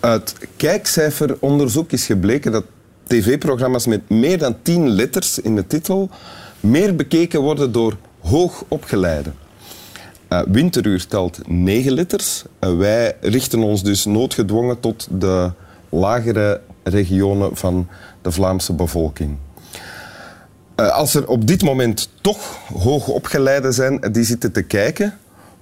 Uit 0.00 0.34
kijkcijferonderzoek 0.56 1.92
is 1.92 2.06
gebleken 2.06 2.52
dat 2.52 2.64
tv-programma's 3.06 3.86
met 3.86 4.08
meer 4.08 4.38
dan 4.38 4.56
10 4.62 4.88
letters 4.88 5.38
in 5.38 5.54
de 5.54 5.66
titel 5.66 6.10
meer 6.60 6.94
bekeken 6.96 7.40
worden 7.40 7.72
door 7.72 7.96
hoogopgeleiden. 8.20 9.43
Uh, 10.28 10.42
winteruur 10.46 11.06
telt 11.06 11.48
9 11.48 11.92
letters. 11.92 12.44
Uh, 12.60 12.76
wij 12.76 13.16
richten 13.20 13.58
ons 13.58 13.82
dus 13.82 14.04
noodgedwongen 14.04 14.80
tot 14.80 15.08
de 15.10 15.50
lagere 15.88 16.60
regionen 16.82 17.56
van 17.56 17.88
de 18.22 18.32
Vlaamse 18.32 18.72
bevolking. 18.72 19.36
Uh, 20.76 20.90
als 20.90 21.14
er 21.14 21.28
op 21.28 21.46
dit 21.46 21.62
moment 21.62 22.08
toch 22.20 22.56
hoogopgeleiden 22.82 23.72
zijn 23.72 24.00
die 24.12 24.24
zitten 24.24 24.52
te 24.52 24.62
kijken, 24.62 25.18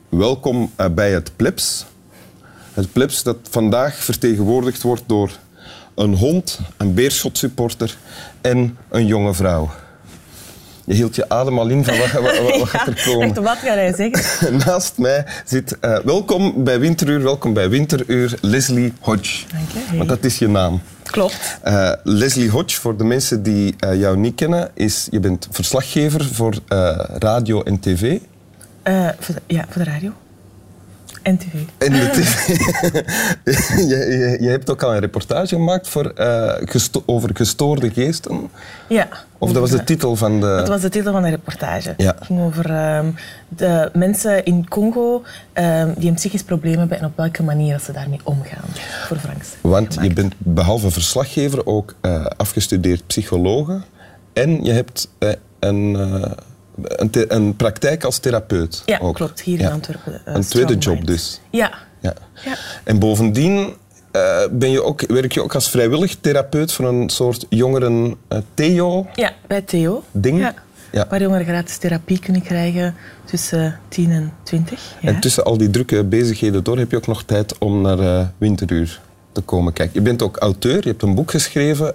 welkom 0.08 0.70
bij 0.92 1.12
het 1.12 1.32
plebs. 1.36 1.86
Het 2.72 2.92
plebs 2.92 3.22
dat 3.22 3.36
vandaag 3.50 3.94
vertegenwoordigd 3.94 4.82
wordt 4.82 5.02
door 5.06 5.38
een 5.94 6.14
hond, 6.14 6.58
een 6.76 6.94
beerschot-supporter 6.94 7.96
en 8.40 8.76
een 8.88 9.06
jonge 9.06 9.34
vrouw. 9.34 9.70
Je 10.92 10.98
hield 10.98 11.14
je 11.14 11.28
adem 11.28 11.58
al 11.58 11.68
in 11.68 11.84
van 11.84 11.98
wat, 11.98 12.10
wat, 12.12 12.38
wat, 12.38 12.58
wat 12.58 12.68
gaat 12.74 12.86
er 12.86 13.02
komen. 13.04 13.42
Wat 13.42 13.58
ga 13.58 13.74
hij 13.74 13.94
zeggen? 13.94 14.56
Naast 14.66 14.98
mij 14.98 15.24
zit, 15.44 15.76
uh, 15.80 15.98
welkom 15.98 16.64
bij 16.64 16.80
Winteruur, 16.80 17.22
welkom 17.22 17.52
bij 17.52 17.68
Winteruur, 17.68 18.38
Leslie 18.40 18.92
Hodge. 19.00 19.44
Dank 19.52 19.88
je. 19.90 19.96
Want 19.96 20.08
dat 20.08 20.24
is 20.24 20.38
je 20.38 20.48
naam. 20.48 20.80
Klopt. 21.02 21.58
Uh, 21.64 21.92
Leslie 22.02 22.50
Hodge, 22.50 22.80
voor 22.80 22.96
de 22.96 23.04
mensen 23.04 23.42
die 23.42 23.74
uh, 23.84 24.00
jou 24.00 24.16
niet 24.16 24.34
kennen, 24.34 24.70
is, 24.74 25.08
je 25.10 25.20
bent 25.20 25.48
verslaggever 25.50 26.24
voor 26.24 26.54
radio 27.18 27.62
en 27.62 27.80
tv. 27.80 28.18
ja, 29.46 29.66
voor 29.68 29.84
de 29.84 29.90
radio. 29.90 30.12
En 31.22 31.38
tv. 31.38 31.52
En 31.78 31.92
de 31.92 32.10
tv. 32.12 32.46
je, 33.90 33.96
je, 33.96 34.36
je, 34.40 34.48
hebt 34.48 34.70
ook 34.70 34.82
al 34.82 34.94
een 34.94 35.00
reportage 35.00 35.54
gemaakt 35.54 35.88
voor, 35.88 36.12
uh, 36.16 36.52
gesto 36.64 37.02
over 37.06 37.30
gestoorde 37.34 37.90
geesten. 37.90 38.50
Ja. 38.88 39.08
Of 39.38 39.52
dat 39.52 39.60
was 39.60 39.70
de 39.70 39.84
titel 39.84 40.16
van 40.16 40.40
de... 40.40 40.46
Dat 40.46 40.68
was 40.68 40.80
de 40.80 40.88
titel 40.88 41.12
van 41.12 41.22
de 41.22 41.28
reportage. 41.28 41.94
Ja. 41.96 42.14
Het 42.18 42.26
ging 42.26 42.40
over 42.40 42.70
uh, 42.70 43.00
de 43.48 43.90
mensen 43.92 44.44
in 44.44 44.68
Congo 44.68 45.22
uh, 45.54 45.84
die 45.96 46.08
een 46.08 46.14
psychisch 46.14 46.42
probleem 46.42 46.78
hebben 46.78 46.98
en 46.98 47.04
op 47.04 47.16
welke 47.16 47.42
manier 47.42 47.80
ze 47.80 47.92
daarmee 47.92 48.20
omgaan. 48.22 48.68
Voor 49.06 49.16
Franks. 49.16 49.48
Want 49.60 49.98
je 50.00 50.12
bent 50.12 50.34
behalve 50.38 50.90
verslaggever 50.90 51.66
ook 51.66 51.94
uh, 52.02 52.26
afgestudeerd 52.36 53.06
psychologe. 53.06 53.80
En 54.32 54.64
je 54.64 54.72
hebt 54.72 55.08
een 55.58 55.96
een, 56.82 57.10
een, 57.28 57.56
praktijk 57.56 58.04
als 58.04 58.18
therapeut. 58.18 58.82
Ja, 58.86 58.98
ook. 58.98 59.14
klopt. 59.14 59.40
Hier 59.40 59.60
in 59.60 59.70
Antwerpen. 59.70 60.20
Uh, 60.28 60.34
een 60.34 60.42
tweede 60.42 60.76
job 60.76 61.06
dus. 61.06 61.40
Ja. 61.50 61.72
ja. 62.00 62.14
ja. 62.44 62.56
En 62.84 62.98
bovendien 62.98 63.74
uh, 64.12 64.38
ben 64.50 64.70
je 64.70 64.82
ook, 64.82 65.06
werk 65.06 65.32
je 65.32 65.42
ook 65.42 65.54
als 65.54 65.70
vrijwillig 65.70 66.16
therapeut 66.20 66.72
voor 66.72 66.84
een 66.84 67.10
soort 67.10 67.46
jongeren 67.48 68.16
uh, 68.28 68.38
Theo. 68.54 69.06
Ja, 69.14 69.32
bij 69.46 69.62
Theo. 69.62 70.02
Ding. 70.10 70.38
Ja. 70.38 70.54
Ja. 70.92 71.06
Waar 71.08 71.20
jongeren 71.20 71.46
gratis 71.46 71.76
therapie 71.76 72.18
kunnen 72.18 72.42
krijgen 72.42 72.94
tussen 73.24 73.78
10 73.88 74.10
en 74.10 74.32
20. 74.42 74.94
Ja. 75.00 75.08
En 75.08 75.20
tussen 75.20 75.44
al 75.44 75.56
die 75.56 75.70
drukke 75.70 76.04
bezigheden 76.04 76.64
door 76.64 76.78
heb 76.78 76.90
je 76.90 76.96
ook 76.96 77.06
nog 77.06 77.22
tijd 77.22 77.58
om 77.58 77.80
naar 77.80 77.98
uh, 77.98 78.26
Winteruur 78.38 79.00
te 79.32 79.40
komen 79.40 79.72
kijken. 79.72 79.94
Je 79.94 80.00
bent 80.00 80.22
ook 80.22 80.36
auteur, 80.36 80.76
je 80.82 80.88
hebt 80.88 81.02
een 81.02 81.14
boek 81.14 81.30
geschreven 81.30 81.94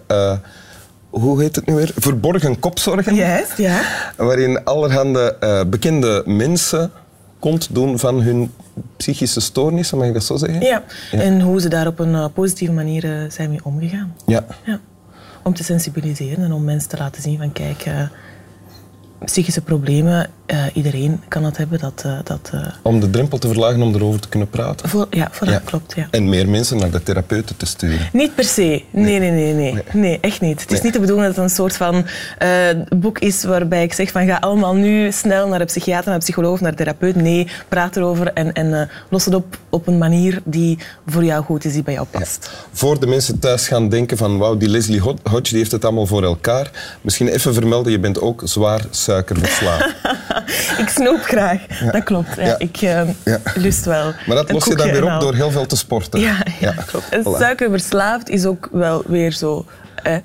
hoe 1.09 1.41
heet 1.41 1.56
het 1.56 1.66
nu 1.66 1.75
weer? 1.75 1.91
Verborgen 1.95 2.59
kopzorgen. 2.59 3.16
Juist, 3.16 3.57
ja. 3.57 3.81
Waarin 4.16 4.63
allerhande 4.63 5.38
uh, 5.44 5.62
bekende 5.69 6.23
mensen 6.25 6.91
kont 7.40 7.73
doen 7.73 8.00
van 8.00 8.22
hun 8.22 8.51
psychische 8.97 9.40
stoornissen, 9.40 9.97
mag 9.97 10.07
ik 10.07 10.13
dat 10.13 10.23
zo 10.23 10.35
zeggen? 10.35 10.62
Ja, 10.62 10.84
ja. 11.12 11.19
en 11.19 11.41
hoe 11.41 11.62
ze 11.62 11.69
daar 11.69 11.88
op 11.88 12.00
een 12.00 12.13
uh, 12.13 12.25
positieve 12.34 12.73
manier 12.73 13.03
uh, 13.03 13.29
zijn 13.29 13.50
mee 13.50 13.59
omgegaan. 13.63 14.16
Ja. 14.25 14.46
ja. 14.63 14.79
Om 15.44 15.53
te 15.53 15.63
sensibiliseren 15.63 16.44
en 16.44 16.51
om 16.51 16.63
mensen 16.63 16.90
te 16.90 16.97
laten 16.97 17.22
zien 17.22 17.38
van 17.38 17.51
kijk, 17.51 17.85
psychische 19.25 19.61
problemen, 19.61 20.29
uh, 20.47 20.63
iedereen 20.73 21.22
kan 21.28 21.44
dat 21.44 21.57
hebben. 21.57 21.79
Dat, 21.79 22.03
uh, 22.05 22.19
dat, 22.23 22.51
uh... 22.53 22.67
Om 22.81 23.00
de 23.00 23.09
drempel 23.09 23.38
te 23.38 23.47
verlagen 23.47 23.81
om 23.81 23.95
erover 23.95 24.19
te 24.19 24.29
kunnen 24.29 24.50
praten. 24.50 25.07
Ja, 25.09 25.28
voor 25.31 25.50
ja. 25.50 25.61
klopt. 25.66 25.94
Ja. 25.95 26.07
En 26.11 26.29
meer 26.29 26.50
mensen 26.50 26.78
naar 26.78 26.91
de 26.91 27.03
therapeuten 27.03 27.57
te 27.57 27.66
sturen. 27.66 28.09
Niet 28.13 28.35
per 28.35 28.44
se. 28.44 28.83
Nee, 28.89 29.19
nee, 29.19 29.31
nee. 29.31 29.53
Nee, 29.53 29.73
nee. 29.73 29.83
nee 29.94 30.17
echt 30.22 30.41
niet. 30.41 30.61
Het 30.61 30.72
is 30.72 30.81
niet 30.81 30.94
de 30.94 31.00
bedoeling 31.00 31.28
dat 31.28 31.35
het 31.35 31.45
een 31.45 31.55
soort 31.55 31.75
van 31.75 32.05
boek 33.00 33.19
is 33.19 33.44
waarbij 33.44 33.83
ik 33.83 33.94
zeg 33.94 34.11
van 34.11 34.25
ga 34.25 34.38
allemaal 34.38 34.75
nu 34.75 35.11
snel 35.11 35.47
naar 35.47 35.61
een 35.61 35.66
psychiater, 35.66 36.05
naar 36.05 36.13
een 36.13 36.19
psycholoog, 36.19 36.59
naar 36.59 36.69
een 36.69 36.78
therapeut. 36.78 37.16
Nee, 37.16 37.47
praat 37.67 37.95
erover 37.95 38.34
en, 38.34 38.53
en 38.53 38.89
los 39.09 39.25
het 39.25 39.34
op 39.34 39.57
op 39.69 39.88
een 39.88 39.97
manier 39.97 40.41
die 40.44 40.78
voor 41.05 41.23
jou 41.23 41.44
goed 41.44 41.66
is, 41.66 41.73
die 41.73 41.84
bij 41.84 41.94
jou 41.94 42.07
past. 42.11 42.49
Ja. 42.51 42.67
Voor 42.72 42.99
de 42.99 43.07
mensen 43.07 43.39
thuis 43.39 43.67
gaan 43.67 43.89
denken 43.89 44.17
van 44.17 44.38
wauw, 44.38 44.57
die 44.57 44.69
Leslie 44.69 44.99
Hodge 44.99 45.41
die 45.41 45.57
heeft 45.57 45.72
het 45.72 45.85
allemaal 45.85 46.05
voor 46.05 46.23
elkaar. 46.23 46.97
Misschien 47.01 47.28
even 47.28 47.53
vermelden, 47.53 47.91
je 47.91 47.99
bent 47.99 48.22
ook 48.22 48.41
zwaar 48.45 48.85
suikerverslaafd. 49.07 49.95
ik 50.84 50.90
snoep 50.90 51.22
graag, 51.22 51.79
ja. 51.79 51.91
dat 51.91 52.03
klopt. 52.03 52.35
Ja, 52.35 52.45
ja. 52.45 52.56
Ik 52.57 52.81
uh, 52.81 53.01
ja. 53.23 53.40
lust 53.56 53.85
wel. 53.85 54.13
Maar 54.25 54.35
dat 54.35 54.51
los 54.51 54.66
je 54.66 54.75
dan 54.75 54.91
weer 54.91 55.13
op 55.13 55.22
door 55.22 55.35
heel 55.35 55.51
veel 55.51 55.66
te 55.66 55.78
sporten. 55.78 56.19
Ja, 56.19 56.45
ja, 56.59 56.72
klopt. 56.85 57.09
En 57.09 57.22
voilà. 57.22 57.38
suikerverslaafd 57.38 58.29
is 58.29 58.46
ook 58.46 58.69
wel 58.72 59.03
weer 59.06 59.31
zo... 59.31 59.66
Eh, 60.03 60.16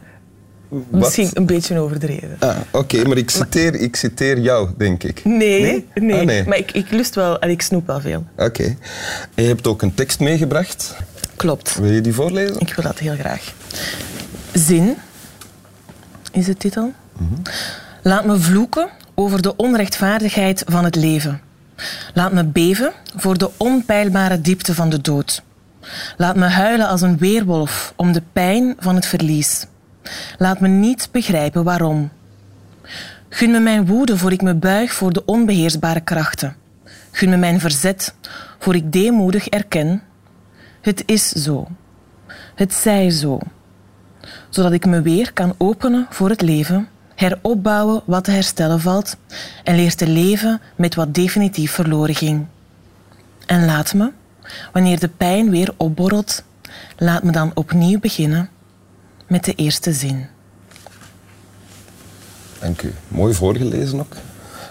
misschien 0.91 1.31
een 1.35 1.47
beetje 1.47 1.79
overdreven. 1.79 2.37
Ah, 2.39 2.57
Oké, 2.71 2.79
okay, 2.79 3.03
maar 3.03 3.17
ik 3.17 3.31
citeer, 3.31 3.75
ik 3.75 3.97
citeer 3.97 4.39
jou, 4.39 4.71
denk 4.77 5.03
ik. 5.03 5.25
Nee, 5.25 5.63
nee. 5.63 5.87
nee. 5.95 6.19
Ah, 6.19 6.25
nee. 6.25 6.45
maar 6.45 6.59
ik, 6.59 6.73
ik 6.73 6.91
lust 6.91 7.15
wel 7.15 7.39
en 7.39 7.51
ik 7.51 7.63
snoep 7.63 7.87
wel 7.87 8.01
veel. 8.01 8.25
Oké. 8.33 8.45
Okay. 8.45 8.77
En 9.35 9.43
je 9.43 9.49
hebt 9.49 9.67
ook 9.67 9.83
een 9.83 9.95
tekst 9.95 10.21
meegebracht. 10.21 10.97
Klopt. 11.37 11.79
Wil 11.79 11.93
je 11.93 12.01
die 12.01 12.15
voorlezen? 12.15 12.61
Ik 12.61 12.75
wil 12.75 12.85
dat 12.85 12.99
heel 12.99 13.17
graag. 13.17 13.53
Zin 14.53 14.97
is 16.33 16.47
de 16.47 16.57
titel. 16.57 16.93
Mm-hmm. 17.19 17.43
Laat 18.05 18.25
me 18.25 18.39
vloeken 18.39 18.89
over 19.15 19.43
de 19.43 19.57
onrechtvaardigheid 19.57 20.65
van 20.67 20.85
het 20.85 20.95
leven. 20.95 21.41
Laat 22.15 22.33
me 22.33 22.45
beven 22.45 22.93
voor 23.17 23.39
de 23.39 23.51
onpeilbare 23.57 24.41
diepte 24.41 24.75
van 24.75 24.91
de 24.91 25.01
dood. 25.01 25.43
Laat 26.17 26.37
me 26.37 26.45
huilen 26.45 26.89
als 26.89 27.01
een 27.01 27.19
weerwolf 27.19 27.93
om 27.97 28.13
de 28.13 28.23
pijn 28.33 28.77
van 28.79 28.95
het 28.95 29.07
verlies. 29.07 29.67
Laat 30.39 30.61
me 30.61 30.69
niet 30.69 31.09
begrijpen 31.13 31.65
waarom. 31.65 32.11
Gun 33.29 33.51
me 33.51 33.59
mijn 33.59 33.87
woede 33.87 34.19
voor 34.19 34.33
ik 34.33 34.43
me 34.43 34.55
buig 34.55 34.93
voor 34.93 35.13
de 35.13 35.25
onbeheersbare 35.25 36.01
krachten. 36.01 36.57
Gun 37.11 37.31
me 37.31 37.37
mijn 37.37 37.61
verzet 37.61 38.15
voor 38.59 38.75
ik 38.75 38.93
deemoedig 38.93 39.49
erken. 39.49 40.03
Het 40.81 41.03
is 41.07 41.29
zo. 41.29 41.69
Het 42.55 42.75
zij 42.75 43.11
zo. 43.11 43.39
Zodat 44.49 44.73
ik 44.73 44.87
me 44.87 45.03
weer 45.03 45.33
kan 45.33 45.55
openen 45.59 46.07
voor 46.11 46.29
het 46.29 46.41
leven 46.41 46.89
heropbouwen 47.15 48.03
wat 48.05 48.25
te 48.25 48.31
herstellen 48.31 48.81
valt 48.81 49.17
en 49.65 49.77
leer 49.77 49.95
te 49.95 50.09
leven 50.09 50.61
met 50.77 50.95
wat 50.95 51.15
definitief 51.15 51.73
verloren 51.73 52.15
ging. 52.15 52.47
En 53.47 53.65
laat 53.65 53.95
me, 53.95 54.11
wanneer 54.73 54.99
de 55.01 55.09
pijn 55.09 55.51
weer 55.51 55.75
opborrelt, 55.77 56.43
laat 56.97 57.23
me 57.23 57.33
dan 57.33 57.51
opnieuw 57.55 57.99
beginnen 57.99 58.49
met 59.27 59.45
de 59.45 59.55
eerste 59.55 59.93
zin. 59.93 60.27
Dank 62.59 62.83
u. 62.83 62.95
Mooi 63.09 63.35
voorgelezen 63.35 64.01
ook. 64.01 64.17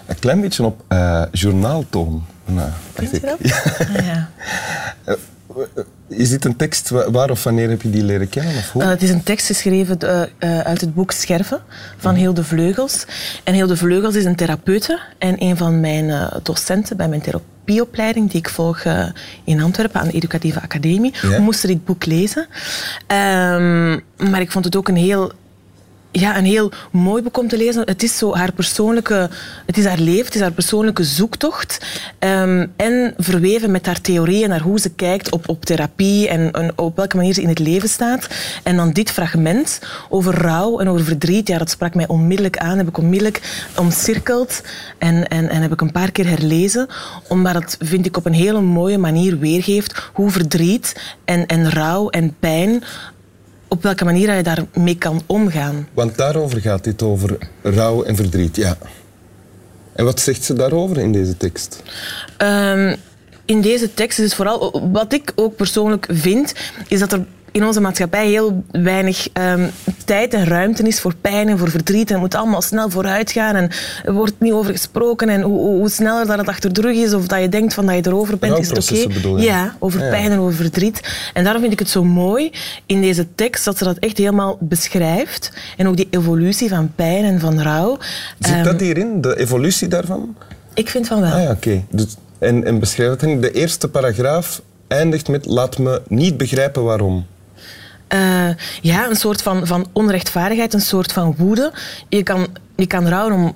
Een 0.06 0.18
klein 0.18 0.40
beetje 0.40 0.64
op 0.64 0.84
uh, 0.88 1.22
journaaltoon. 1.32 2.24
Nou, 2.44 2.70
Vind 2.94 3.10
je 3.10 3.20
dat? 3.20 3.38
Ja. 3.40 3.62
Ah, 3.96 4.04
ja. 4.04 4.30
Is 6.22 6.28
dit 6.28 6.44
een 6.44 6.56
tekst 6.56 6.90
waar 6.90 7.30
of 7.30 7.44
wanneer 7.44 7.68
heb 7.68 7.82
je 7.82 7.90
die 7.90 8.02
leren 8.02 8.28
kennen? 8.28 8.56
Of 8.56 8.70
hoe? 8.70 8.82
Uh, 8.82 8.88
het 8.88 9.02
is 9.02 9.10
een 9.10 9.22
tekst 9.22 9.46
geschreven 9.46 9.98
uh, 10.04 10.22
uh, 10.38 10.60
uit 10.60 10.80
het 10.80 10.94
boek 10.94 11.10
Scherven 11.10 11.60
van 11.96 12.14
Hilde 12.14 12.44
Vleugels. 12.44 13.04
En 13.44 13.54
Hilde 13.54 13.76
Vleugels 13.76 14.14
is 14.14 14.24
een 14.24 14.36
therapeute 14.36 15.00
en 15.18 15.42
een 15.42 15.56
van 15.56 15.80
mijn 15.80 16.28
docenten 16.42 16.96
bij 16.96 17.08
mijn 17.08 17.20
therapieopleiding 17.20 18.30
die 18.30 18.38
ik 18.38 18.48
volg 18.48 18.84
in 19.44 19.60
Antwerpen 19.62 20.00
aan 20.00 20.06
de 20.06 20.12
Educatieve 20.12 20.60
Academie. 20.60 21.14
Ja? 21.22 21.28
We 21.28 21.40
moesten 21.40 21.68
dit 21.68 21.84
boek 21.84 22.06
lezen. 22.06 22.46
Um, 23.06 24.02
maar 24.30 24.40
ik 24.40 24.50
vond 24.50 24.64
het 24.64 24.76
ook 24.76 24.88
een 24.88 24.96
heel 24.96 25.32
ja, 26.12 26.36
een 26.36 26.44
heel 26.44 26.72
mooi 26.90 27.22
boek 27.22 27.38
om 27.38 27.48
te 27.48 27.56
lezen. 27.56 27.82
Het 27.84 28.02
is 28.02 28.18
zo 28.18 28.34
haar 28.34 28.52
persoonlijke, 28.52 29.30
het 29.66 29.78
is 29.78 29.84
haar 29.84 29.98
leven, 29.98 30.24
het 30.24 30.34
is 30.34 30.40
haar 30.40 30.52
persoonlijke 30.52 31.04
zoektocht. 31.04 31.78
Ehm, 32.18 32.66
en 32.76 33.14
verweven 33.16 33.70
met 33.70 33.86
haar 33.86 34.00
theorieën 34.00 34.48
naar 34.48 34.60
hoe 34.60 34.80
ze 34.80 34.90
kijkt 34.90 35.30
op, 35.30 35.48
op 35.48 35.64
therapie 35.64 36.28
en, 36.28 36.50
en, 36.50 36.78
op 36.78 36.96
welke 36.96 37.16
manier 37.16 37.34
ze 37.34 37.42
in 37.42 37.48
het 37.48 37.58
leven 37.58 37.88
staat. 37.88 38.28
En 38.62 38.76
dan 38.76 38.92
dit 38.92 39.10
fragment 39.10 39.80
over 40.08 40.34
rouw 40.34 40.78
en 40.78 40.88
over 40.88 41.04
verdriet, 41.04 41.48
ja, 41.48 41.58
dat 41.58 41.70
sprak 41.70 41.94
mij 41.94 42.08
onmiddellijk 42.08 42.58
aan, 42.58 42.78
heb 42.78 42.88
ik 42.88 42.98
onmiddellijk 42.98 43.66
omcirkeld 43.76 44.62
en, 44.98 45.28
en, 45.28 45.48
en 45.48 45.62
heb 45.62 45.72
ik 45.72 45.80
een 45.80 45.92
paar 45.92 46.12
keer 46.12 46.28
herlezen, 46.28 46.88
omdat 47.28 47.54
het, 47.54 47.76
vind 47.80 48.06
ik, 48.06 48.16
op 48.16 48.26
een 48.26 48.32
hele 48.32 48.60
mooie 48.60 48.98
manier 48.98 49.38
weergeeft 49.38 50.10
hoe 50.12 50.30
verdriet 50.30 51.16
en, 51.24 51.46
en 51.46 51.70
rouw 51.70 52.08
en 52.08 52.36
pijn 52.38 52.82
op 53.72 53.82
welke 53.82 54.04
manier 54.04 54.34
je 54.34 54.42
daarmee 54.42 54.98
kan 54.98 55.22
omgaan. 55.26 55.88
Want 55.94 56.16
daarover 56.16 56.60
gaat 56.60 56.84
dit, 56.84 57.02
over 57.02 57.38
rouw 57.62 58.02
en 58.02 58.16
verdriet, 58.16 58.56
ja. 58.56 58.76
En 59.92 60.04
wat 60.04 60.20
zegt 60.20 60.44
ze 60.44 60.54
daarover 60.54 60.98
in 60.98 61.12
deze 61.12 61.36
tekst? 61.36 61.82
Um, 62.38 62.96
in 63.44 63.60
deze 63.60 63.94
tekst 63.94 64.18
is 64.18 64.24
het 64.24 64.34
vooral... 64.34 64.88
Wat 64.92 65.12
ik 65.12 65.32
ook 65.34 65.56
persoonlijk 65.56 66.06
vind, 66.10 66.54
is 66.88 66.98
dat 66.98 67.12
er 67.12 67.24
in 67.52 67.64
onze 67.64 67.80
maatschappij 67.80 68.28
heel 68.28 68.64
weinig 68.70 69.28
um, 69.32 69.70
tijd 70.04 70.34
en 70.34 70.44
ruimte 70.44 70.82
is 70.82 71.00
voor 71.00 71.14
pijn 71.20 71.48
en 71.48 71.58
voor 71.58 71.70
verdriet. 71.70 72.08
En 72.08 72.12
het 72.12 72.22
moet 72.22 72.34
allemaal 72.34 72.62
snel 72.62 72.90
vooruit 72.90 73.32
gaan 73.32 73.54
en 73.54 73.70
er 74.04 74.12
wordt 74.12 74.34
niet 74.38 74.52
over 74.52 74.72
gesproken. 74.72 75.28
En 75.28 75.40
hoe, 75.42 75.58
hoe, 75.58 75.88
sneller 75.88 76.26
dat 76.26 76.38
het 76.38 76.48
achter 76.48 76.72
de 76.72 76.80
rug 76.80 76.96
is 76.96 77.14
of 77.14 77.26
dat 77.26 77.40
je 77.40 77.48
denkt 77.48 77.74
van 77.74 77.86
dat 77.86 77.94
je 77.94 78.06
erover 78.06 78.38
bent, 78.38 78.58
is 78.58 78.68
het 78.68 78.90
oké. 78.90 79.28
Okay. 79.28 79.44
Ja, 79.44 79.76
over 79.78 80.00
pijn 80.00 80.30
en 80.30 80.38
over 80.38 80.54
verdriet. 80.54 81.00
En 81.34 81.42
daarom 81.44 81.60
vind 81.60 81.72
ik 81.72 81.78
het 81.78 81.88
zo 81.88 82.04
mooi 82.04 82.50
in 82.86 83.00
deze 83.00 83.26
tekst 83.34 83.64
dat 83.64 83.78
ze 83.78 83.84
dat 83.84 83.98
echt 83.98 84.18
helemaal 84.18 84.56
beschrijft. 84.60 85.52
En 85.76 85.88
ook 85.88 85.96
die 85.96 86.08
evolutie 86.10 86.68
van 86.68 86.92
pijn 86.94 87.24
en 87.24 87.40
van 87.40 87.62
rouw. 87.62 87.98
Zit 88.38 88.56
um, 88.56 88.62
dat 88.62 88.80
hierin, 88.80 89.20
de 89.20 89.38
evolutie 89.38 89.88
daarvan? 89.88 90.36
Ik 90.74 90.88
vind 90.88 91.06
van 91.06 91.20
wel. 91.20 91.32
Ah 91.32 91.42
ja, 91.42 91.50
oké. 91.50 91.84
Dus, 91.90 92.16
en, 92.38 92.64
en 92.64 92.78
beschrijf 92.78 93.20
het. 93.20 93.42
De 93.42 93.50
eerste 93.50 93.88
paragraaf 93.88 94.62
eindigt 94.86 95.28
met 95.28 95.46
laat 95.46 95.78
me 95.78 96.02
niet 96.08 96.36
begrijpen 96.36 96.82
waarom. 96.82 97.26
Uh, 98.14 98.48
ja, 98.80 99.08
een 99.08 99.16
soort 99.16 99.42
van, 99.42 99.66
van 99.66 99.86
onrechtvaardigheid, 99.92 100.74
een 100.74 100.80
soort 100.80 101.12
van 101.12 101.34
woede. 101.38 101.72
Je 102.08 102.22
kan, 102.22 102.46
je 102.76 102.86
kan 102.86 103.08
rouwen 103.08 103.34
om 103.34 103.54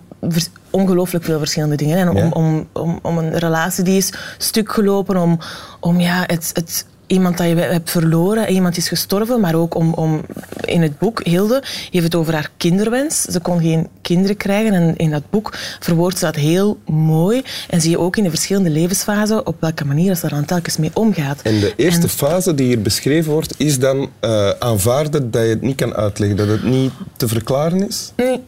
ongelooflijk 0.70 1.25
veel 1.25 1.38
verschillende 1.38 1.76
dingen. 1.76 1.99
En 1.99 2.08
om, 2.08 2.17
ja. 2.17 2.29
om, 2.29 2.69
om, 2.73 2.99
om, 3.03 3.19
een 3.19 3.38
relatie 3.38 3.85
die 3.85 3.97
is 3.97 4.12
stuk 4.38 4.73
gelopen, 4.73 5.17
om, 5.17 5.38
om 5.81 6.00
ja, 6.00 6.25
het, 6.26 6.50
het 6.53 6.87
iemand 7.06 7.38
dat 7.38 7.47
je 7.47 7.55
hebt 7.55 7.91
verloren, 7.91 8.49
iemand 8.49 8.76
is 8.76 8.88
gestorven, 8.88 9.41
maar 9.41 9.55
ook 9.55 9.75
om, 9.75 9.94
om 9.94 10.25
in 10.64 10.82
het 10.82 10.99
boek, 10.99 11.25
Hilde, 11.25 11.62
heeft 11.91 12.05
het 12.05 12.14
over 12.14 12.32
haar 12.32 12.50
kinderwens. 12.56 13.23
Ze 13.23 13.41
kon 13.41 13.61
geen 13.61 13.88
kinderen 14.03 14.37
krijgen 14.37 14.73
en 14.73 14.97
in 14.97 15.11
dat 15.11 15.31
boek 15.31 15.55
verwoordt 15.81 16.19
ze 16.19 16.25
dat 16.25 16.35
heel 16.35 16.79
mooi. 16.87 17.43
En 17.69 17.81
zie 17.81 17.91
je 17.91 17.99
ook 17.99 18.17
in 18.17 18.23
de 18.23 18.31
verschillende 18.31 18.70
levensfasen 18.70 19.47
op 19.47 19.56
welke 19.61 19.85
manier 19.85 20.14
ze 20.14 20.25
er 20.25 20.31
dan 20.31 20.44
telkens 20.44 20.76
mee 20.76 20.91
omgaat. 20.94 21.43
En 21.43 21.61
de 21.61 21.73
eerste 21.76 22.08
fase 22.08 22.55
die 22.55 22.67
hier 22.67 22.82
beschreven 22.82 23.32
wordt, 23.32 23.55
is 23.56 23.79
dan 23.79 24.11
uh, 24.20 24.50
aanvaarden 24.58 25.31
dat 25.31 25.43
je 25.43 25.49
het 25.49 25.62
niet 25.62 25.76
kan 25.76 25.94
uitleggen, 25.94 26.37
dat 26.37 26.49
het 26.49 26.62
niet 26.62 26.93
te 27.17 27.29
verklaren 27.29 27.88
is? 27.88 28.12
Nee, 28.17 28.41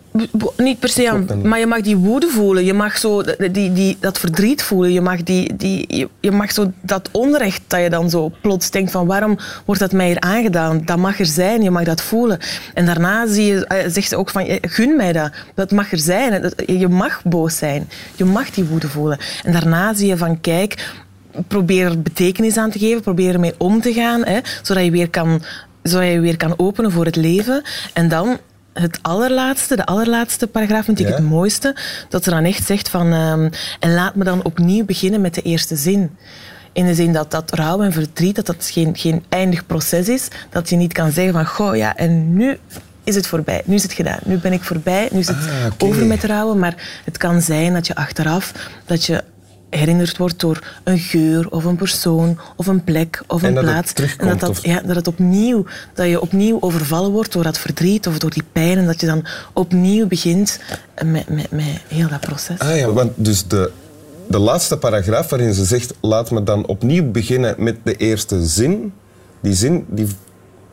niet 0.56 0.78
per 0.78 0.88
se, 0.88 1.24
maar 1.42 1.58
je 1.58 1.66
mag 1.66 1.80
die 1.80 1.96
woede 1.96 2.28
voelen. 2.28 2.64
Je 2.64 2.72
mag 2.72 2.98
zo 2.98 3.22
die, 3.50 3.72
die, 3.72 3.96
dat 4.00 4.18
verdriet 4.18 4.62
voelen. 4.62 4.92
Je 4.92 5.00
mag, 5.00 5.22
die, 5.22 5.56
die, 5.56 6.08
je, 6.20 6.30
mag 6.30 6.52
zo 6.52 6.72
dat 6.80 7.08
onrecht 7.12 7.62
dat 7.66 7.80
je 7.80 7.90
dan 7.90 8.10
zo 8.10 8.32
plots 8.40 8.70
denkt 8.70 8.90
van 8.90 9.06
waarom 9.06 9.38
wordt 9.64 9.80
dat 9.80 9.92
mij 9.92 10.06
hier 10.06 10.20
aangedaan? 10.20 10.82
Dat 10.84 10.98
mag 10.98 11.18
er 11.18 11.26
zijn, 11.26 11.62
je 11.62 11.70
mag 11.70 11.84
dat 11.84 12.02
voelen. 12.02 12.38
En 12.74 12.86
daarna 12.86 13.26
zie 13.26 13.46
je, 13.46 13.66
eh, 13.66 13.90
zegt 13.90 14.08
ze 14.08 14.16
ook 14.16 14.30
van 14.30 14.58
gun 14.60 14.96
mij 14.96 15.12
dat. 15.12 15.30
Dat 15.54 15.70
mag 15.70 15.92
er 15.92 15.98
zijn. 15.98 16.52
Je 16.66 16.88
mag 16.88 17.22
boos 17.24 17.56
zijn. 17.56 17.88
Je 18.16 18.24
mag 18.24 18.50
die 18.50 18.64
woede 18.64 18.88
voelen. 18.88 19.18
En 19.44 19.52
daarna 19.52 19.94
zie 19.94 20.06
je 20.06 20.16
van 20.16 20.40
kijk, 20.40 20.92
probeer 21.48 21.86
er 21.86 22.02
betekenis 22.02 22.56
aan 22.56 22.70
te 22.70 22.78
geven, 22.78 23.02
probeer 23.02 23.34
ermee 23.34 23.54
om 23.58 23.80
te 23.80 23.92
gaan, 23.92 24.24
hè, 24.24 24.38
zodat 24.62 24.84
je 24.84 24.90
weer 24.90 25.10
kan 25.10 25.42
zodat 25.82 26.08
je 26.08 26.20
weer 26.20 26.36
kan 26.36 26.54
openen 26.56 26.92
voor 26.92 27.04
het 27.04 27.16
leven. 27.16 27.62
En 27.92 28.08
dan 28.08 28.38
het 28.72 28.98
allerlaatste, 29.02 29.76
de 29.76 29.86
allerlaatste 29.86 30.46
paragraaf 30.46 30.84
vind 30.84 31.00
ik 31.00 31.06
het 31.06 31.22
mooiste, 31.22 31.76
dat 32.08 32.24
ze 32.24 32.30
dan 32.30 32.44
echt 32.44 32.66
zegt 32.66 32.88
van 32.88 33.12
um, 33.12 33.50
en 33.80 33.94
laat 33.94 34.14
me 34.14 34.24
dan 34.24 34.44
opnieuw 34.44 34.84
beginnen 34.84 35.20
met 35.20 35.34
de 35.34 35.42
eerste 35.42 35.76
zin. 35.76 36.16
In 36.72 36.86
de 36.86 36.94
zin 36.94 37.12
dat 37.12 37.30
dat 37.30 37.54
rouw 37.54 37.80
en 37.80 37.92
verdriet, 37.92 38.36
dat 38.36 38.46
dat 38.46 38.70
geen, 38.72 38.96
geen 38.96 39.24
eindig 39.28 39.66
proces 39.66 40.08
is. 40.08 40.28
Dat 40.50 40.68
je 40.68 40.76
niet 40.76 40.92
kan 40.92 41.10
zeggen 41.10 41.32
van, 41.32 41.46
goh 41.46 41.76
ja, 41.76 41.96
en 41.96 42.34
nu 42.34 42.58
is 43.04 43.14
het 43.14 43.26
voorbij. 43.26 43.62
Nu 43.64 43.74
is 43.74 43.82
het 43.82 43.92
gedaan. 43.92 44.18
Nu 44.24 44.36
ben 44.36 44.52
ik 44.52 44.62
voorbij. 44.62 45.08
Nu 45.12 45.18
is 45.18 45.28
het 45.28 45.36
ah, 45.36 45.72
okay. 45.72 45.88
over 45.88 46.06
met 46.06 46.24
rouwen. 46.24 46.58
Maar 46.58 47.00
het 47.04 47.16
kan 47.16 47.40
zijn 47.40 47.72
dat 47.72 47.86
je 47.86 47.94
achteraf, 47.94 48.52
dat 48.84 49.04
je 49.04 49.24
herinnerd 49.70 50.16
wordt 50.16 50.40
door 50.40 50.62
een 50.84 50.98
geur 50.98 51.50
of 51.50 51.64
een 51.64 51.76
persoon 51.76 52.38
of 52.56 52.66
een 52.66 52.84
plek 52.84 53.22
of 53.26 53.42
een 53.42 53.56
en 53.56 53.62
plaats. 53.62 53.92
en 53.92 54.28
dat, 54.28 54.40
dat, 54.40 54.58
ja, 54.62 54.80
dat, 54.80 54.96
het 54.96 55.08
opnieuw, 55.08 55.64
dat 55.94 56.08
je 56.08 56.20
opnieuw 56.20 56.58
overvallen 56.60 57.10
wordt 57.10 57.32
door 57.32 57.42
dat 57.42 57.58
verdriet 57.58 58.06
of 58.06 58.18
door 58.18 58.30
die 58.30 58.44
pijn 58.52 58.78
en 58.78 58.86
dat 58.86 59.00
je 59.00 59.06
dan 59.06 59.26
opnieuw 59.52 60.06
begint 60.06 60.60
met, 61.04 61.28
met, 61.28 61.50
met 61.50 61.82
heel 61.88 62.08
dat 62.08 62.20
proces. 62.20 62.58
Ah 62.58 62.76
ja, 62.76 62.92
want 62.92 63.12
dus 63.14 63.46
de, 63.46 63.70
de 64.28 64.38
laatste 64.38 64.78
paragraaf 64.78 65.30
waarin 65.30 65.54
ze 65.54 65.64
zegt 65.64 65.94
laat 66.00 66.30
me 66.30 66.42
dan 66.42 66.66
opnieuw 66.66 67.10
beginnen 67.10 67.54
met 67.58 67.76
de 67.82 67.96
eerste 67.96 68.46
zin, 68.46 68.92
die 69.40 69.54
zin 69.54 69.84
die 69.88 70.06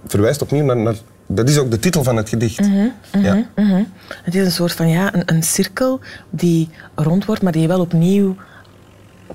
verwijst 0.07 0.41
opnieuw 0.41 0.65
naar, 0.65 0.77
naar 0.77 0.95
dat 1.27 1.50
is 1.50 1.57
ook 1.57 1.71
de 1.71 1.80
titel 1.80 2.03
van 2.03 2.15
het 2.15 2.30
gedicht. 2.30 2.59
Mm 2.59 2.74
-hmm, 3.12 3.24
ja. 3.24 3.33
Mm 3.33 3.69
-hmm. 3.69 3.88
Het 4.24 4.36
is 4.36 4.45
een 4.45 4.51
soort 4.51 4.71
van 4.71 4.89
ja, 4.89 5.13
een, 5.13 5.24
een 5.25 5.44
cirkel 5.44 6.00
die 6.30 6.69
rond 6.95 7.25
wordt, 7.25 7.41
maar 7.41 7.51
die 7.51 7.62
je 7.62 7.68
wel 7.68 7.80
opnieuw 7.80 8.36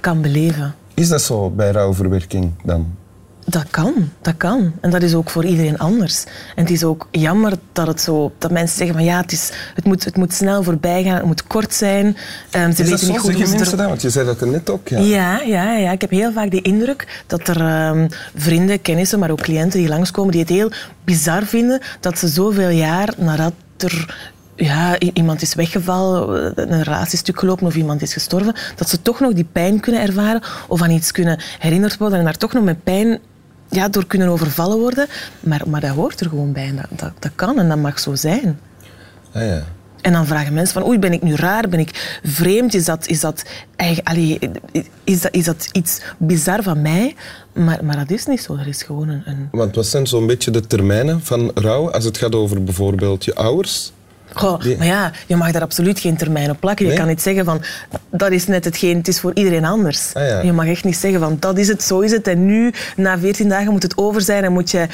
kan 0.01 0.23
beleven. 0.23 0.75
Is 0.95 1.09
dat 1.09 1.23
zo 1.23 1.51
bij 1.51 1.71
rouwverwerking 1.71 2.53
dan? 2.65 2.99
Dat 3.45 3.65
kan, 3.71 3.95
dat 4.23 4.37
kan. 4.37 4.73
En 4.81 4.91
dat 4.91 5.03
is 5.03 5.15
ook 5.15 5.31
voor 5.31 5.45
iedereen 5.45 5.79
anders. 5.79 6.25
En 6.55 6.63
het 6.63 6.71
is 6.71 6.85
ook 6.85 7.09
jammer 7.11 7.53
dat, 7.73 7.87
het 7.87 8.01
zo, 8.01 8.33
dat 8.39 8.51
mensen 8.51 8.77
zeggen 8.77 8.97
van 8.97 9.05
ja, 9.05 9.21
het, 9.21 9.33
is, 9.33 9.51
het, 9.75 9.85
moet, 9.85 10.05
het 10.05 10.17
moet 10.17 10.33
snel 10.33 10.63
voorbij 10.63 11.03
gaan, 11.03 11.15
het 11.15 11.25
moet 11.25 11.47
kort 11.47 11.75
zijn. 11.75 12.07
Um, 12.07 12.15
ze 12.53 12.59
is 12.59 12.77
weten 12.77 12.91
dat 12.91 13.01
niet 13.01 13.19
goed 13.19 13.33
hoe 13.33 13.49
mensen 13.49 13.77
dat? 13.77 13.89
Want 13.89 14.03
je 14.03 14.11
zei 14.11 14.27
dat 14.27 14.41
er 14.41 14.47
net 14.47 14.71
ook. 14.71 14.89
Ja. 14.89 14.99
Ja, 14.99 15.41
ja, 15.41 15.77
ja. 15.77 15.93
ik 15.93 16.01
heb 16.01 16.11
heel 16.11 16.33
vaak 16.33 16.51
de 16.51 16.63
indruk 16.63 17.23
dat 17.27 17.49
er 17.49 17.89
um, 17.89 18.09
vrienden, 18.35 18.83
kennissen, 18.83 19.19
maar 19.19 19.31
ook 19.31 19.41
cliënten 19.41 19.79
die 19.79 19.89
langskomen, 19.89 20.33
die 20.33 20.41
het 20.41 20.51
heel 20.51 20.71
bizar 21.05 21.45
vinden 21.45 21.81
dat 22.01 22.19
ze 22.19 22.29
zoveel 22.29 22.69
jaar 22.69 23.15
nadat 23.17 23.53
er 23.77 24.17
ja, 24.61 24.99
iemand 24.99 25.43
is 25.43 25.55
weggevallen, 25.55 26.53
een 26.73 26.83
relatie 26.83 27.13
is 27.13 27.19
stuk 27.19 27.39
gelopen 27.39 27.67
of 27.67 27.75
iemand 27.75 28.03
is 28.03 28.13
gestorven, 28.13 28.55
dat 28.77 28.89
ze 28.89 29.03
toch 29.03 29.21
nog 29.21 29.33
die 29.33 29.47
pijn 29.53 29.81
kunnen 29.81 30.03
ervaren 30.03 30.43
of 30.69 30.83
aan 30.83 30.91
iets 30.91 31.13
kunnen 31.13 31.39
herinnerd 31.59 31.97
worden 31.97 32.19
en 32.19 32.25
daar 32.25 32.37
toch 32.37 32.53
nog 32.53 32.65
met 32.65 32.85
pijn 32.85 33.19
ja, 33.69 33.89
door 33.89 34.07
kunnen 34.07 34.29
overvallen 34.29 34.79
worden. 34.79 35.07
Maar, 35.41 35.63
maar 35.69 35.81
dat 35.81 35.91
hoort 35.91 36.21
er 36.21 36.29
gewoon 36.29 36.53
bij. 36.53 36.73
Dat, 36.75 36.99
dat, 37.01 37.13
dat 37.19 37.33
kan 37.35 37.59
en 37.59 37.69
dat 37.69 37.79
mag 37.79 37.99
zo 37.99 38.15
zijn. 38.15 38.61
Ah, 39.33 39.43
ja. 39.43 39.65
En 40.01 40.13
dan 40.13 40.27
vragen 40.27 40.53
mensen 40.53 40.75
van, 40.75 40.89
oei, 40.89 40.99
ben 40.99 41.13
ik 41.13 41.23
nu 41.23 41.35
raar? 41.35 41.69
Ben 41.69 41.79
ik 41.79 42.19
vreemd? 42.25 42.75
Is 42.75 42.85
dat, 42.85 43.07
is 43.07 43.21
dat, 43.21 43.45
allee, 44.03 44.39
is 45.05 45.21
dat, 45.21 45.35
is 45.35 45.45
dat 45.45 45.69
iets 45.73 46.01
bizar 46.19 46.63
van 46.63 46.83
mij? 46.83 47.15
Maar, 47.53 47.85
maar 47.85 47.97
dat 47.97 48.11
is 48.11 48.27
niet 48.27 48.43
zo. 48.43 48.57
Dat 48.57 48.67
is 48.67 48.83
gewoon 48.83 49.09
een... 49.09 49.23
een... 49.25 49.49
Want 49.51 49.75
wat 49.75 49.87
zijn 49.87 50.07
zo'n 50.07 50.27
beetje 50.27 50.51
de 50.51 50.67
termijnen 50.67 51.21
van 51.23 51.51
rouw 51.55 51.91
als 51.91 52.05
het 52.05 52.19
gaat 52.19 52.35
over 52.35 52.65
bijvoorbeeld 52.65 53.25
je 53.25 53.35
ouders? 53.35 53.93
Goh, 54.35 54.65
Maar 54.79 54.87
ja, 54.87 55.13
je 55.27 55.37
mag 55.37 55.53
daar 55.53 55.63
absoluut 55.63 56.01
geen 56.01 56.17
termijn 56.17 56.51
op 56.51 56.61
plakken. 56.61 56.87
Je 56.87 56.95
kan 56.95 57.07
niet 57.07 57.23
zeggen 57.23 57.45
van 57.45 57.63
dat 58.11 58.31
is 58.31 58.47
net 58.47 58.65
hetgeen, 58.65 58.97
het 58.97 59.09
is 59.09 59.21
voor 59.21 59.31
iedereen 59.35 59.65
anders. 59.65 60.15
Ah, 60.15 60.45
je 60.45 60.53
mag 60.53 60.67
echt 60.67 60.85
niet 60.85 60.97
zeggen 60.97 61.21
van 61.21 61.37
dat 61.41 61.59
is 61.59 61.69
het, 61.69 61.83
zo 61.83 62.01
is 62.01 62.11
het 62.11 62.29
en 62.29 62.47
nu 62.47 62.73
na 62.97 63.19
14 63.19 63.49
dagen 63.49 63.73
moet 63.73 63.83
het 63.83 63.97
over 63.97 64.21
zijn 64.21 64.45
en 64.45 64.53
moet 64.53 64.71
je 64.71 64.87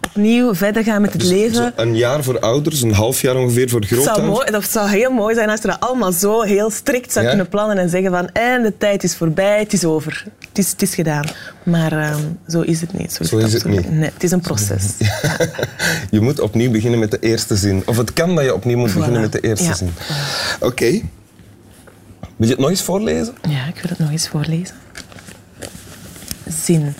opnieuw 0.00 0.54
verder 0.54 0.84
gaan 0.84 1.00
met 1.00 1.12
het 1.12 1.20
dus 1.20 1.30
leven. 1.30 1.72
Een 1.76 1.96
jaar 1.96 2.22
voor 2.22 2.38
ouders, 2.38 2.82
een 2.82 2.92
half 2.92 3.20
jaar 3.20 3.36
ongeveer 3.36 3.68
voor 3.68 3.84
grootouders? 3.84 4.50
Dat, 4.50 4.70
zou 4.70 4.88
heel 4.88 5.10
mooi 5.10 5.34
zijn 5.34 5.50
als 5.50 5.60
je 5.60 5.66
dat 5.66 5.80
allemaal 5.80 6.12
zo 6.12 6.42
heel 6.42 6.70
strikt 6.70 7.12
zou 7.12 7.26
kunnen 7.26 7.48
plannen 7.48 7.78
en 7.78 7.88
zeggen 7.88 8.10
van 8.10 8.28
en 8.32 8.62
de 8.62 8.76
tijd 8.78 9.02
is 9.02 9.16
voorbij, 9.16 9.58
het 9.58 9.72
is 9.72 9.84
over. 9.84 10.24
Het 10.50 10.58
is, 10.58 10.70
het 10.70 10.82
is 10.82 10.94
gedaan. 10.94 11.24
Maar 11.62 11.92
uh, 11.92 12.16
zo 12.48 12.60
is 12.60 12.80
het 12.80 12.98
niet. 12.98 13.12
Zo 13.12 13.22
is, 13.22 13.28
zo 13.28 13.38
het, 13.38 13.46
is 13.46 13.52
het, 13.52 13.64
niet. 13.64 13.90
Nee, 13.90 14.10
het 14.14 14.22
is 14.22 14.30
een 14.30 14.40
proces. 14.40 14.84
je 16.10 16.20
moet 16.20 16.40
opnieuw 16.40 16.70
beginnen 16.70 16.98
met 16.98 17.10
de 17.10 17.18
eerste 17.18 17.56
zin. 17.56 17.82
Of 17.86 17.96
het 17.96 18.12
kan 18.12 18.34
dat 18.34 18.44
je 18.44 18.54
opnieuw 18.54 18.78
moet 18.78 18.90
voilà. 18.90 18.94
beginnen 18.94 19.20
met 19.20 19.32
de 19.32 19.40
eerste 19.40 19.64
ja. 19.64 19.74
zin. 19.74 19.92
Oké. 20.54 20.66
Okay. 20.66 21.04
Wil 22.36 22.48
je 22.48 22.54
het 22.54 22.58
nog 22.58 22.70
eens 22.70 22.82
voorlezen? 22.82 23.34
Ja, 23.48 23.66
ik 23.66 23.74
wil 23.74 23.90
het 23.90 23.98
nog 23.98 24.10
eens 24.10 24.28
voorlezen. 24.28 24.76
Zin. 26.62 26.94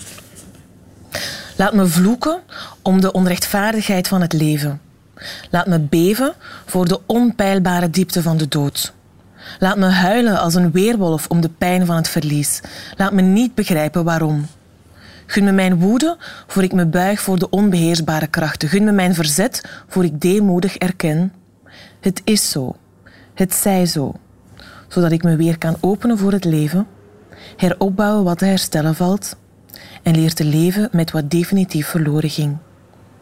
Laat 1.55 1.73
me 1.73 1.87
vloeken 1.87 2.39
om 2.81 3.01
de 3.01 3.11
onrechtvaardigheid 3.11 4.07
van 4.07 4.21
het 4.21 4.33
leven. 4.33 4.81
Laat 5.49 5.67
me 5.67 5.79
beven 5.79 6.33
voor 6.65 6.87
de 6.87 6.99
onpeilbare 7.05 7.89
diepte 7.89 8.21
van 8.21 8.37
de 8.37 8.47
dood. 8.47 8.93
Laat 9.59 9.77
me 9.77 9.85
huilen 9.85 10.39
als 10.39 10.55
een 10.55 10.71
weerwolf 10.71 11.27
om 11.27 11.41
de 11.41 11.49
pijn 11.49 11.85
van 11.85 11.95
het 11.95 12.07
verlies. 12.07 12.61
Laat 12.97 13.11
me 13.11 13.21
niet 13.21 13.55
begrijpen 13.55 14.03
waarom. 14.03 14.45
Gun 15.25 15.43
me 15.43 15.51
mijn 15.51 15.79
woede, 15.79 16.17
voor 16.47 16.63
ik 16.63 16.73
me 16.73 16.85
buig 16.85 17.21
voor 17.21 17.39
de 17.39 17.49
onbeheersbare 17.49 18.27
krachten. 18.27 18.69
Gun 18.69 18.83
me 18.83 18.91
mijn 18.91 19.13
verzet, 19.13 19.63
voor 19.87 20.03
ik 20.03 20.21
deemoedig 20.21 20.77
erken. 20.77 21.33
Het 21.99 22.21
is 22.23 22.49
zo. 22.49 22.75
Het 23.33 23.53
zij 23.53 23.85
zo. 23.85 24.13
Zodat 24.87 25.11
ik 25.11 25.23
me 25.23 25.35
weer 25.35 25.57
kan 25.57 25.77
openen 25.79 26.17
voor 26.17 26.31
het 26.31 26.45
leven, 26.45 26.87
heropbouwen 27.57 28.23
wat 28.23 28.37
te 28.37 28.45
herstellen 28.45 28.95
valt 28.95 29.35
en 30.03 30.15
leer 30.15 30.33
te 30.33 30.43
leven 30.43 30.89
met 30.91 31.11
wat 31.11 31.29
definitief 31.29 31.87
verloren 31.87 32.29
ging. 32.29 32.57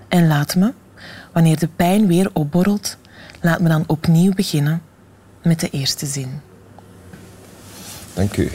En 0.07 0.27
laat 0.27 0.55
me, 0.55 0.73
wanneer 1.33 1.59
de 1.59 1.69
pijn 1.75 2.07
weer 2.07 2.29
opborrelt, 2.33 2.97
laat 3.41 3.59
me 3.59 3.69
dan 3.69 3.83
opnieuw 3.87 4.33
beginnen 4.33 4.81
met 5.43 5.59
de 5.59 5.69
eerste 5.69 6.05
zin. 6.05 6.41
Dank 8.13 8.37
u. 8.37 8.49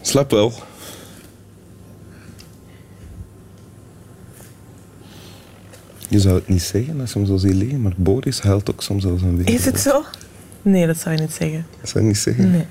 Slap 0.00 0.30
wel. 0.30 0.52
Je 6.08 6.20
zou 6.20 6.34
het 6.34 6.48
niet 6.48 6.62
zeggen 6.62 7.00
als 7.00 7.12
je 7.12 7.18
hem 7.18 7.28
zo 7.28 7.36
ziet 7.36 7.54
liggen, 7.54 7.82
maar 7.82 7.92
Boris 7.96 8.40
huilt 8.40 8.70
ook 8.70 8.82
soms 8.82 9.06
als 9.06 9.22
een 9.22 9.36
weer. 9.36 9.48
Is 9.48 9.64
het 9.64 9.80
zo? 9.80 10.04
Nee, 10.62 10.86
dat 10.86 10.96
zou 10.96 11.14
je 11.14 11.20
niet 11.20 11.32
zeggen. 11.32 11.66
Dat 11.80 11.88
zou 11.88 12.04
je 12.04 12.10
niet 12.10 12.18
zeggen. 12.18 12.50
Nee. 12.50 12.66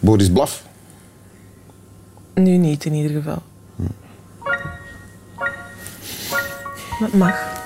Boris 0.00 0.30
blaf. 0.30 0.64
Nu 2.34 2.56
niet 2.56 2.84
in 2.84 2.92
ieder 2.92 3.16
geval. 3.16 3.42
Dat 7.00 7.12
mag. 7.12 7.64